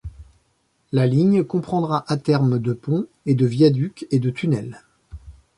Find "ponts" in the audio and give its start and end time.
2.73-3.05